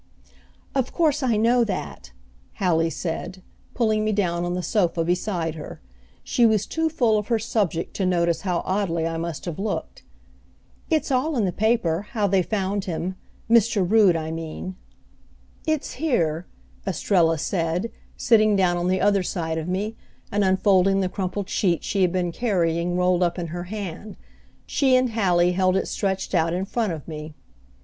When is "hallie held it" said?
25.11-25.87